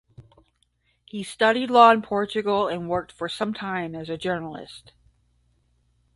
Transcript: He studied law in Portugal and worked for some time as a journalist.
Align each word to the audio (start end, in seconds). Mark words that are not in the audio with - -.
He 1.05 1.21
studied 1.21 1.69
law 1.69 1.91
in 1.91 2.01
Portugal 2.01 2.67
and 2.67 2.89
worked 2.89 3.11
for 3.11 3.29
some 3.29 3.53
time 3.53 3.93
as 3.93 4.09
a 4.09 4.17
journalist. 4.17 4.93